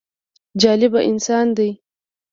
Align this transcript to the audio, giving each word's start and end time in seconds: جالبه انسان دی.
جالبه 0.61 0.99
انسان 1.09 1.47
دی. 1.57 1.69